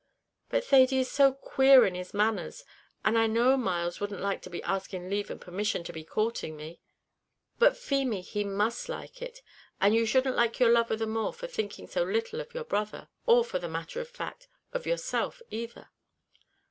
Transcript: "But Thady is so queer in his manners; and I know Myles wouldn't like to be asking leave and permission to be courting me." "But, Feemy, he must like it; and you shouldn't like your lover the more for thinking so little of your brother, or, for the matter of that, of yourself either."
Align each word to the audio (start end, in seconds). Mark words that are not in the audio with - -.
"But 0.49 0.63
Thady 0.65 0.97
is 0.97 1.11
so 1.11 1.31
queer 1.31 1.85
in 1.85 1.93
his 1.93 2.11
manners; 2.11 2.63
and 3.05 3.19
I 3.19 3.27
know 3.27 3.55
Myles 3.55 3.99
wouldn't 3.99 4.19
like 4.19 4.41
to 4.41 4.49
be 4.49 4.63
asking 4.63 5.11
leave 5.11 5.29
and 5.29 5.39
permission 5.39 5.83
to 5.83 5.93
be 5.93 6.03
courting 6.03 6.55
me." 6.57 6.79
"But, 7.59 7.77
Feemy, 7.77 8.21
he 8.21 8.43
must 8.43 8.89
like 8.89 9.21
it; 9.21 9.43
and 9.79 9.93
you 9.93 10.07
shouldn't 10.07 10.35
like 10.35 10.59
your 10.59 10.71
lover 10.71 10.95
the 10.95 11.05
more 11.05 11.33
for 11.35 11.45
thinking 11.45 11.85
so 11.85 12.01
little 12.01 12.41
of 12.41 12.55
your 12.55 12.63
brother, 12.63 13.09
or, 13.27 13.45
for 13.45 13.59
the 13.59 13.69
matter 13.69 14.01
of 14.01 14.11
that, 14.13 14.47
of 14.73 14.87
yourself 14.87 15.39
either." 15.51 15.89